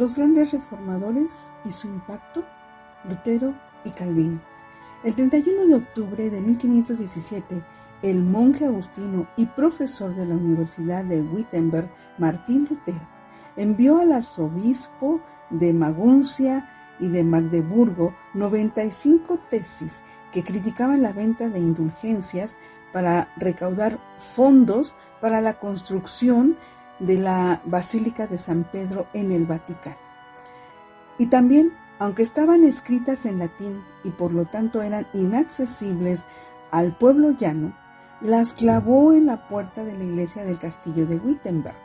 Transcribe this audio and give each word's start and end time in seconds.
Los 0.00 0.14
grandes 0.14 0.50
reformadores 0.52 1.52
y 1.62 1.72
su 1.72 1.86
impacto, 1.86 2.42
Lutero 3.06 3.52
y 3.84 3.90
Calvino. 3.90 4.40
El 5.04 5.14
31 5.14 5.66
de 5.66 5.74
octubre 5.74 6.30
de 6.30 6.40
1517, 6.40 7.62
el 8.00 8.22
monje 8.22 8.64
agustino 8.64 9.26
y 9.36 9.44
profesor 9.44 10.14
de 10.14 10.24
la 10.24 10.36
Universidad 10.36 11.04
de 11.04 11.20
Wittenberg, 11.20 11.86
Martín 12.16 12.66
Lutero, 12.70 13.06
envió 13.56 13.98
al 13.98 14.12
arzobispo 14.12 15.20
de 15.50 15.74
Maguncia 15.74 16.66
y 16.98 17.08
de 17.08 17.22
Magdeburgo 17.22 18.14
95 18.32 19.38
tesis 19.50 20.00
que 20.32 20.42
criticaban 20.42 21.02
la 21.02 21.12
venta 21.12 21.50
de 21.50 21.58
indulgencias 21.58 22.56
para 22.94 23.28
recaudar 23.36 23.98
fondos 24.18 24.94
para 25.20 25.42
la 25.42 25.58
construcción 25.58 26.56
de 27.00 27.18
la 27.18 27.60
Basílica 27.64 28.26
de 28.26 28.38
San 28.38 28.64
Pedro 28.64 29.06
en 29.12 29.32
el 29.32 29.46
Vaticano. 29.46 29.96
Y 31.18 31.26
también, 31.26 31.72
aunque 31.98 32.22
estaban 32.22 32.64
escritas 32.64 33.26
en 33.26 33.38
latín 33.38 33.82
y 34.04 34.10
por 34.10 34.32
lo 34.32 34.46
tanto 34.46 34.80
eran 34.82 35.06
inaccesibles 35.12 36.24
al 36.70 36.96
pueblo 36.96 37.32
llano, 37.32 37.74
las 38.20 38.52
clavó 38.52 39.12
en 39.12 39.26
la 39.26 39.48
puerta 39.48 39.84
de 39.84 39.96
la 39.96 40.04
iglesia 40.04 40.44
del 40.44 40.58
castillo 40.58 41.06
de 41.06 41.16
Wittenberg, 41.16 41.76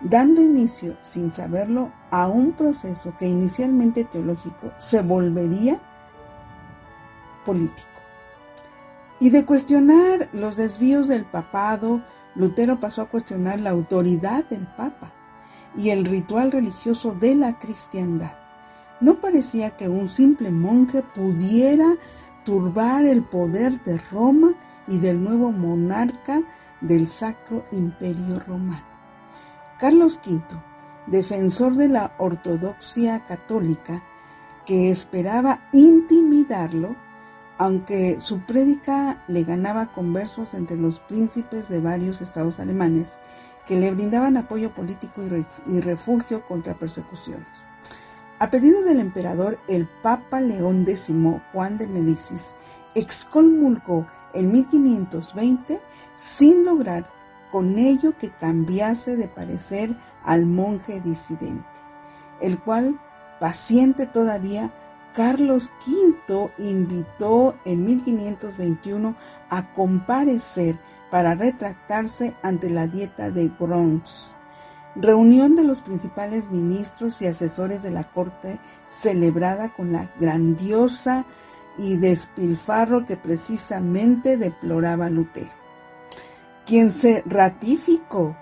dando 0.00 0.42
inicio, 0.42 0.96
sin 1.02 1.30
saberlo, 1.30 1.92
a 2.10 2.28
un 2.28 2.52
proceso 2.52 3.14
que 3.18 3.26
inicialmente 3.26 4.04
teológico 4.04 4.72
se 4.78 5.02
volvería 5.02 5.80
político. 7.44 7.88
Y 9.20 9.30
de 9.30 9.44
cuestionar 9.44 10.28
los 10.32 10.56
desvíos 10.56 11.08
del 11.08 11.24
papado, 11.24 12.02
Lutero 12.34 12.80
pasó 12.80 13.02
a 13.02 13.08
cuestionar 13.08 13.60
la 13.60 13.70
autoridad 13.70 14.44
del 14.44 14.66
papa 14.66 15.12
y 15.76 15.90
el 15.90 16.04
ritual 16.04 16.52
religioso 16.52 17.12
de 17.14 17.34
la 17.34 17.58
cristiandad. 17.58 18.32
No 19.00 19.20
parecía 19.20 19.76
que 19.76 19.88
un 19.88 20.08
simple 20.08 20.50
monje 20.50 21.02
pudiera 21.02 21.96
turbar 22.44 23.04
el 23.04 23.22
poder 23.22 23.82
de 23.84 23.98
Roma 23.98 24.52
y 24.86 24.98
del 24.98 25.22
nuevo 25.22 25.52
monarca 25.52 26.42
del 26.80 27.06
Sacro 27.06 27.64
Imperio 27.72 28.40
Romano. 28.40 28.84
Carlos 29.78 30.20
V, 30.26 30.40
defensor 31.06 31.74
de 31.74 31.88
la 31.88 32.12
ortodoxia 32.18 33.20
católica, 33.20 34.02
que 34.66 34.90
esperaba 34.90 35.60
intimidarlo, 35.72 36.94
aunque 37.60 38.18
su 38.20 38.40
prédica 38.40 39.22
le 39.28 39.44
ganaba 39.44 39.92
conversos 39.92 40.54
entre 40.54 40.78
los 40.78 40.98
príncipes 40.98 41.68
de 41.68 41.78
varios 41.78 42.22
estados 42.22 42.58
alemanes 42.58 43.18
que 43.68 43.78
le 43.78 43.90
brindaban 43.90 44.38
apoyo 44.38 44.70
político 44.70 45.20
y 45.66 45.80
refugio 45.80 46.42
contra 46.46 46.72
persecuciones. 46.72 47.46
A 48.38 48.48
pedido 48.48 48.82
del 48.82 48.98
emperador, 48.98 49.58
el 49.68 49.86
Papa 50.02 50.40
León 50.40 50.86
X 50.88 51.08
Juan 51.52 51.76
de 51.76 51.86
Medicis 51.86 52.54
excomulgó 52.94 54.06
en 54.32 54.52
1520 54.52 55.82
sin 56.16 56.64
lograr 56.64 57.04
con 57.52 57.78
ello 57.78 58.16
que 58.16 58.30
cambiase 58.30 59.16
de 59.16 59.28
parecer 59.28 59.94
al 60.24 60.46
monje 60.46 61.02
disidente, 61.02 61.68
el 62.40 62.58
cual, 62.58 62.98
paciente 63.38 64.06
todavía, 64.06 64.72
Carlos 65.14 65.70
V 65.86 66.50
invitó 66.58 67.54
en 67.64 67.84
1521 67.84 69.16
a 69.48 69.72
comparecer 69.72 70.78
para 71.10 71.34
retractarse 71.34 72.34
ante 72.42 72.70
la 72.70 72.86
dieta 72.86 73.30
de 73.30 73.50
Worms, 73.58 74.36
reunión 74.94 75.56
de 75.56 75.64
los 75.64 75.82
principales 75.82 76.50
ministros 76.50 77.20
y 77.22 77.26
asesores 77.26 77.82
de 77.82 77.90
la 77.90 78.04
corte 78.04 78.60
celebrada 78.86 79.70
con 79.70 79.92
la 79.92 80.08
grandiosa 80.20 81.24
y 81.78 81.96
despilfarro 81.96 83.04
que 83.06 83.16
precisamente 83.16 84.36
deploraba 84.36 85.10
Lutero, 85.10 85.50
quien 86.66 86.92
se 86.92 87.22
ratificó 87.26 88.36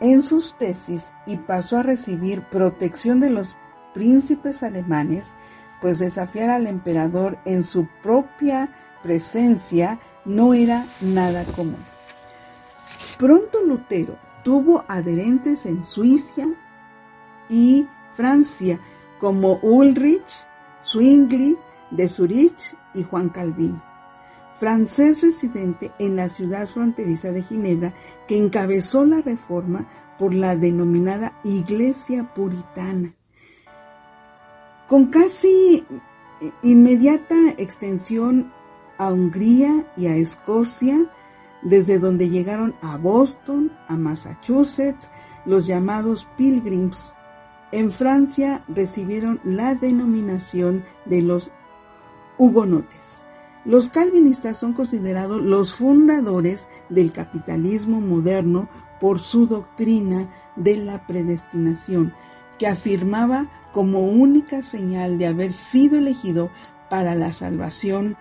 en 0.00 0.22
sus 0.22 0.56
tesis 0.56 1.12
y 1.24 1.36
pasó 1.36 1.78
a 1.78 1.82
recibir 1.82 2.42
protección 2.42 3.20
de 3.20 3.30
los 3.30 3.56
príncipes 3.94 4.62
alemanes 4.62 5.32
pues 5.82 5.98
desafiar 5.98 6.48
al 6.48 6.68
emperador 6.68 7.36
en 7.44 7.64
su 7.64 7.88
propia 8.02 8.70
presencia 9.02 9.98
no 10.24 10.54
era 10.54 10.86
nada 11.00 11.44
común. 11.44 11.84
Pronto 13.18 13.60
Lutero 13.66 14.16
tuvo 14.44 14.84
adherentes 14.86 15.66
en 15.66 15.84
Suiza 15.84 16.46
y 17.50 17.86
Francia 18.16 18.78
como 19.18 19.58
Ulrich, 19.62 20.46
Zwingli, 20.84 21.58
de 21.90 22.08
Zurich 22.08 22.76
y 22.94 23.02
Juan 23.02 23.28
Calvin, 23.28 23.80
francés 24.58 25.20
residente 25.20 25.90
en 25.98 26.16
la 26.16 26.28
ciudad 26.28 26.66
fronteriza 26.66 27.32
de 27.32 27.42
Ginebra 27.42 27.92
que 28.26 28.36
encabezó 28.36 29.04
la 29.04 29.20
reforma 29.20 29.86
por 30.18 30.32
la 30.32 30.56
denominada 30.56 31.32
Iglesia 31.44 32.32
Puritana 32.34 33.14
con 34.88 35.06
casi 35.06 35.86
inmediata 36.62 37.36
extensión 37.56 38.52
a 38.98 39.12
Hungría 39.12 39.86
y 39.96 40.06
a 40.06 40.16
Escocia, 40.16 41.06
desde 41.62 41.98
donde 41.98 42.28
llegaron 42.28 42.74
a 42.82 42.96
Boston, 42.96 43.72
a 43.88 43.96
Massachusetts, 43.96 45.08
los 45.44 45.66
llamados 45.66 46.28
Pilgrims. 46.36 47.14
En 47.70 47.90
Francia 47.90 48.64
recibieron 48.68 49.40
la 49.44 49.74
denominación 49.74 50.84
de 51.06 51.22
los 51.22 51.50
hugonotes. 52.38 53.22
Los 53.64 53.88
calvinistas 53.88 54.56
son 54.56 54.72
considerados 54.72 55.40
los 55.40 55.74
fundadores 55.74 56.66
del 56.88 57.12
capitalismo 57.12 58.00
moderno 58.00 58.68
por 59.00 59.20
su 59.20 59.46
doctrina 59.46 60.28
de 60.56 60.76
la 60.76 61.06
predestinación, 61.06 62.12
que 62.62 62.68
afirmaba 62.68 63.48
como 63.72 64.02
única 64.02 64.62
señal 64.62 65.18
de 65.18 65.26
haber 65.26 65.52
sido 65.52 65.98
elegido 65.98 66.48
para 66.88 67.16
la 67.16 67.32
salvación 67.32 68.16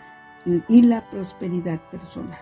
y 0.68 0.82
la 0.82 1.08
prosperidad 1.12 1.80
personal, 1.92 2.40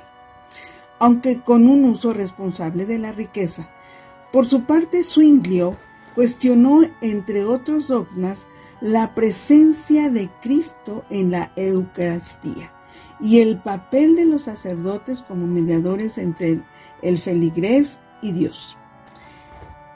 aunque 0.97 1.41
con 1.41 1.67
un 1.67 1.83
uso 1.83 2.13
responsable 2.13 2.85
de 2.85 2.99
la 2.99 3.11
riqueza. 3.11 3.67
Por 4.31 4.45
su 4.45 4.63
parte, 4.63 5.03
Zwinglio 5.03 5.75
cuestionó, 6.15 6.83
entre 7.01 7.43
otros 7.43 7.89
dogmas, 7.89 8.47
la 8.79 9.13
presencia 9.13 10.09
de 10.09 10.29
Cristo 10.41 11.03
en 11.09 11.31
la 11.31 11.51
Eucaristía 11.57 12.71
y 13.19 13.41
el 13.41 13.57
papel 13.57 14.15
de 14.15 14.23
los 14.23 14.43
sacerdotes 14.43 15.21
como 15.21 15.47
mediadores 15.47 16.17
entre 16.17 16.61
el 17.01 17.17
feligrés 17.17 17.99
y 18.21 18.31
Dios. 18.31 18.78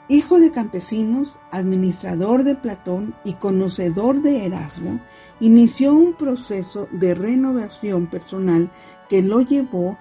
Hijo 0.08 0.38
de 0.38 0.50
campesinos, 0.50 1.38
administrador 1.50 2.44
de 2.44 2.54
Platón 2.54 3.14
y 3.24 3.34
conocedor 3.34 4.20
de 4.20 4.44
Erasmo, 4.44 5.00
inició 5.40 5.94
un 5.94 6.12
proceso 6.12 6.88
de 6.92 7.14
renovación 7.14 8.06
personal 8.06 8.70
que 9.08 9.22
lo 9.22 9.40
llevó 9.40 9.96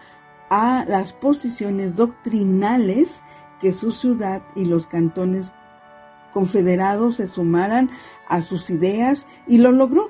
a 0.49 0.83
las 0.87 1.13
posiciones 1.13 1.95
doctrinales 1.95 3.21
que 3.61 3.71
su 3.71 3.91
ciudad 3.91 4.41
y 4.55 4.65
los 4.65 4.87
cantones 4.87 5.53
confederados 6.33 7.15
se 7.15 7.27
sumaran 7.29 7.89
a 8.27 8.41
sus 8.41 8.69
ideas 8.69 9.25
y 9.47 9.59
lo 9.59 9.71
logró 9.71 10.09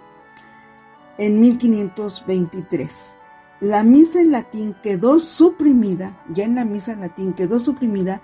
en 1.20 1.40
1523. 1.40 3.14
La 3.59 3.84
misa 3.84 4.22
en 4.22 4.32
latín 4.32 4.76
quedó 4.82 5.20
suprimida, 5.20 6.17
ya 6.29 6.46
en 6.46 6.56
la 6.56 6.66
misa 6.66 6.94
en 6.94 7.02
latín 7.02 7.34
quedó 7.34 7.59
suprimida 7.59 8.22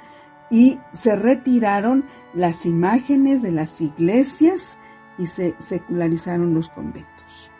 y 0.49 0.79
se 0.91 1.15
retiraron 1.15 2.05
las 2.33 2.65
imágenes 2.65 3.41
de 3.41 3.51
las 3.51 3.81
iglesias 3.81 4.77
y 5.17 5.27
se 5.27 5.55
secularizaron 5.59 6.53
los 6.53 6.69
conventos. 6.69 7.51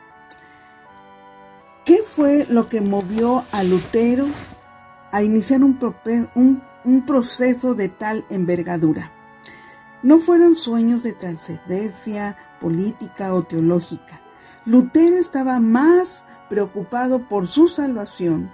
¿Qué 1.86 1.97
fue 1.97 2.45
lo 2.50 2.68
que 2.68 2.81
movió 2.81 3.44
a 3.51 3.63
Lutero 3.63 4.25
a 5.12 5.24
iniciar 5.24 5.63
un, 5.63 6.62
un 6.86 7.06
proceso 7.06 7.74
de 7.74 7.89
tal 7.89 8.25
envergadura? 8.30 9.12
No 10.01 10.19
fueron 10.19 10.56
sueños 10.56 11.03
de 11.03 11.13
trascendencia 11.13 12.38
política 12.62 13.33
o 13.33 13.44
teológica. 13.44 14.21
Lutero 14.65 15.18
estaba 15.18 15.59
más 15.59 16.24
preocupado 16.47 17.27
por 17.27 17.47
su 17.47 17.68
salvación 17.68 18.51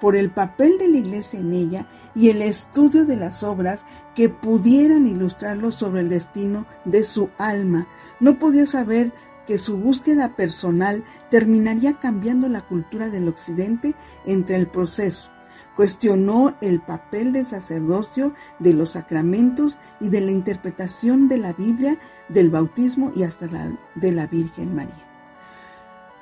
por 0.00 0.16
el 0.16 0.30
papel 0.30 0.78
de 0.78 0.88
la 0.88 0.98
iglesia 0.98 1.40
en 1.40 1.52
ella 1.52 1.86
y 2.14 2.30
el 2.30 2.42
estudio 2.42 3.04
de 3.04 3.16
las 3.16 3.42
obras 3.42 3.84
que 4.14 4.28
pudieran 4.28 5.06
ilustrarlo 5.06 5.70
sobre 5.70 6.00
el 6.00 6.08
destino 6.08 6.66
de 6.84 7.02
su 7.04 7.30
alma. 7.38 7.86
No 8.20 8.38
podía 8.38 8.66
saber 8.66 9.12
que 9.46 9.58
su 9.58 9.76
búsqueda 9.76 10.36
personal 10.36 11.04
terminaría 11.30 11.94
cambiando 11.94 12.48
la 12.48 12.60
cultura 12.60 13.08
del 13.08 13.28
occidente 13.28 13.94
entre 14.26 14.56
el 14.56 14.66
proceso, 14.66 15.30
Cuestionó 15.78 16.56
el 16.60 16.80
papel 16.80 17.32
del 17.32 17.46
sacerdocio, 17.46 18.34
de 18.58 18.74
los 18.74 18.90
sacramentos 18.90 19.78
y 20.00 20.08
de 20.08 20.20
la 20.20 20.32
interpretación 20.32 21.28
de 21.28 21.38
la 21.38 21.52
Biblia, 21.52 21.96
del 22.28 22.50
bautismo 22.50 23.12
y 23.14 23.22
hasta 23.22 23.46
la, 23.46 23.70
de 23.94 24.10
la 24.10 24.26
Virgen 24.26 24.74
María. 24.74 25.07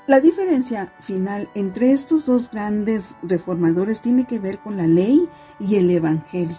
La 0.07 0.21
diferencia 0.21 0.93
final 1.01 1.49
entre 1.57 1.91
estos 1.91 2.27
dos 2.27 2.49
grandes 2.53 3.17
reformadores 3.23 4.01
tiene 4.01 4.25
que 4.25 4.39
ver 4.39 4.61
con 4.61 4.77
la 4.77 4.87
ley 4.87 5.29
y 5.59 5.75
el 5.75 5.91
Evangelio. 5.91 6.57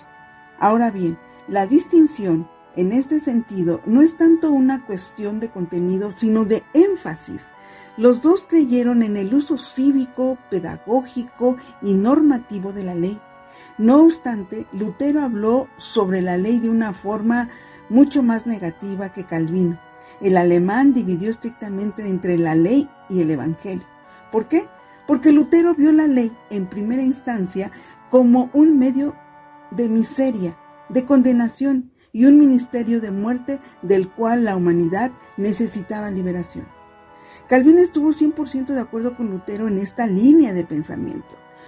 Ahora 0.60 0.92
bien, 0.92 1.18
la 1.48 1.66
distinción 1.66 2.46
en 2.76 2.92
este 2.92 3.22
sentido 3.22 3.80
no 3.86 4.02
es 4.02 4.18
tanto 4.18 4.52
una 4.52 4.86
cuestión 4.86 5.40
de 5.40 5.50
contenido, 5.50 6.12
sino 6.12 6.44
de 6.44 6.64
énfasis. 6.74 7.48
Los 7.96 8.22
dos 8.22 8.46
creyeron 8.48 9.02
en 9.02 9.16
el 9.16 9.34
uso 9.34 9.58
cívico, 9.58 10.38
pedagógico 10.50 11.56
y 11.82 11.94
normativo 11.94 12.74
de 12.74 12.84
la 12.84 12.96
ley. 12.96 13.18
No 13.78 14.02
obstante, 14.02 14.66
Lutero 14.74 15.22
habló 15.22 15.70
sobre 15.78 16.22
la 16.22 16.36
ley 16.36 16.60
de 16.60 16.70
una 16.70 16.92
forma 16.92 17.48
mucho 17.88 18.24
más 18.24 18.46
negativa 18.46 19.14
que 19.14 19.24
Calvino. 19.24 19.80
El 20.20 20.36
alemán 20.38 20.94
dividió 20.94 21.30
estrictamente 21.30 22.08
entre 22.08 22.38
la 22.38 22.56
ley 22.56 22.90
y 23.10 23.22
el 23.22 23.30
Evangelio. 23.30 23.86
¿Por 24.32 24.48
qué? 24.48 24.66
Porque 25.06 25.32
Lutero 25.32 25.76
vio 25.76 25.92
la 25.92 26.08
ley 26.08 26.32
en 26.50 26.66
primera 26.66 27.04
instancia 27.04 27.72
como 28.10 28.50
un 28.54 28.80
medio 28.80 29.16
de 29.72 29.90
miseria, 29.90 30.56
de 30.90 31.06
condenación 31.06 31.92
y 32.12 32.26
un 32.26 32.40
ministerio 32.40 33.00
de 33.00 33.12
muerte 33.12 33.60
del 33.84 34.10
cual 34.10 34.46
la 34.46 34.56
humanidad 34.56 35.12
necesitaba 35.38 36.10
liberación. 36.10 36.66
Calvino 37.48 37.80
estuvo 37.80 38.12
100% 38.12 38.68
de 38.68 38.80
acuerdo 38.80 39.16
con 39.16 39.30
Lutero 39.30 39.68
en 39.68 39.78
esta 39.78 40.08
línea 40.08 40.52
de 40.52 40.66
pensamiento, 40.66 41.28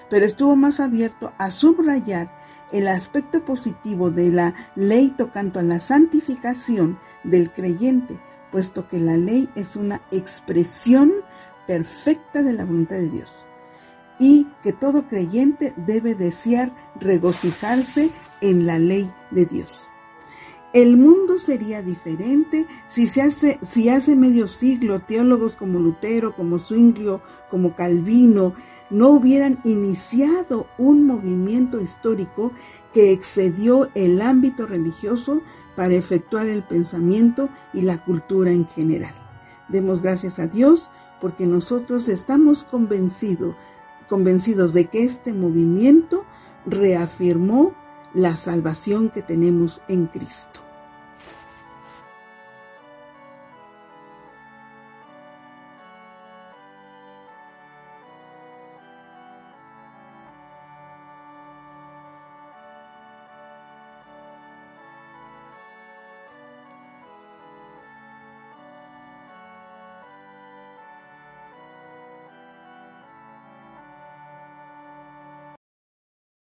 pero 0.10 0.26
estuvo 0.26 0.56
más 0.56 0.80
abierto 0.80 1.32
a 1.38 1.52
subrayar 1.52 2.32
el 2.72 2.88
aspecto 2.88 3.46
positivo 3.46 4.10
de 4.10 4.32
la 4.32 4.56
ley 4.76 5.14
tocando 5.16 5.60
a 5.60 5.64
la 5.64 5.80
santificación 5.80 6.98
del 7.24 7.52
creyente 7.52 8.18
puesto 8.52 8.88
que 8.88 9.00
la 9.00 9.18
ley 9.18 9.50
es 9.56 9.76
una 9.76 10.02
expresión 10.12 11.12
perfecta 11.68 12.42
de 12.44 12.54
la 12.54 12.66
voluntad 12.66 12.98
de 12.98 13.10
Dios 13.10 13.32
y 14.20 14.48
que 14.64 14.74
todo 14.74 15.08
creyente 15.08 15.74
debe 15.78 16.16
desear 16.16 16.72
regocijarse 17.00 18.12
en 18.42 18.66
la 18.66 18.78
ley 18.80 19.12
de 19.32 19.46
Dios. 19.46 19.86
El 20.74 20.98
mundo 20.98 21.40
sería 21.40 21.82
diferente 21.82 22.68
si, 22.88 23.08
se 23.08 23.24
hace, 23.24 23.60
si 23.68 23.90
hace 23.90 24.16
medio 24.16 24.48
siglo 24.48 25.00
teólogos 25.00 25.56
como 25.56 25.80
Lutero, 25.80 26.36
como 26.36 26.60
Zwinglio, 26.60 27.22
como 27.50 27.74
Calvino, 27.76 28.54
no 28.92 29.10
hubieran 29.10 29.60
iniciado 29.64 30.68
un 30.78 31.06
movimiento 31.06 31.82
histórico 31.82 32.52
que 32.94 33.12
excedió 33.12 33.90
el 33.96 34.22
ámbito 34.22 34.68
religioso 34.68 35.42
para 35.76 35.96
efectuar 35.96 36.48
el 36.48 36.64
pensamiento 36.64 37.50
y 37.74 37.82
la 37.82 38.04
cultura 38.04 38.52
en 38.52 38.68
general. 38.68 39.14
Demos 39.68 40.02
gracias 40.02 40.40
a 40.40 40.48
Dios 40.48 40.90
porque 41.22 41.46
nosotros 41.46 42.08
estamos 42.08 42.64
convencidos, 42.64 43.56
convencidos 44.08 44.74
de 44.74 44.86
que 44.86 45.04
este 45.04 45.34
movimiento 45.34 46.26
reafirmó 46.66 47.74
la 48.14 48.38
salvación 48.38 49.10
que 49.10 49.22
tenemos 49.22 49.82
en 49.88 50.08
Cristo. 50.08 50.69